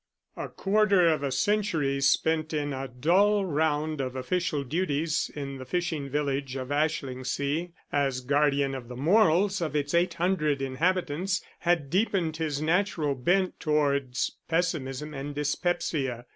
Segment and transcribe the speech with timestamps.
[0.35, 5.63] A quarter of a century spent in a dull round of official duties in the
[5.65, 11.91] fishing village of Ashlingsea, as guardian of the morals of its eight hundred inhabitants, had
[11.91, 16.25] deepened his natural bent towards pessimism and dyspepsia.